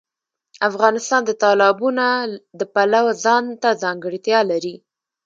افغانستان 0.69 1.21
د 1.25 1.31
تالابونه 1.43 2.05
د 2.59 2.61
پلوه 2.73 3.11
ځانته 3.23 3.69
ځانګړتیا 3.83 4.39
لري. 4.51 4.75